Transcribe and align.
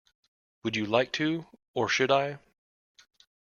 Would 0.63 0.75
you 0.75 0.87
like 0.87 1.11
to, 1.11 1.45
or 1.75 1.87
should 1.87 2.09
I? 2.09 2.39